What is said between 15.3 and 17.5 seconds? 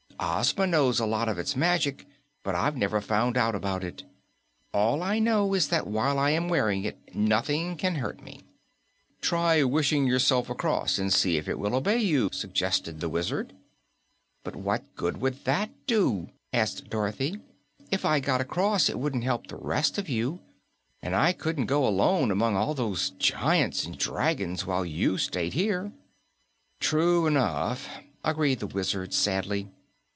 that do?" asked Dorothy.